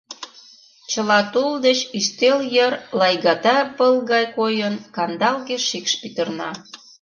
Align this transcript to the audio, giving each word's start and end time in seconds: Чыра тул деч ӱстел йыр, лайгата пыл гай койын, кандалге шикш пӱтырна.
Чыра 0.89 1.19
тул 1.31 1.51
деч 1.65 1.79
ӱстел 1.97 2.37
йыр, 2.53 2.73
лайгата 2.99 3.57
пыл 3.77 3.95
гай 4.11 4.25
койын, 4.37 4.75
кандалге 4.95 5.57
шикш 5.67 5.93
пӱтырна. 6.01 6.49